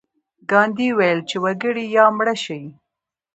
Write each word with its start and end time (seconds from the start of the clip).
ګاندي 0.51 0.87
وویل 0.91 1.19
چې 1.29 1.35
وکړئ 1.43 1.85
یا 1.95 2.05
مړه 2.17 2.35
شئ. 2.43 2.63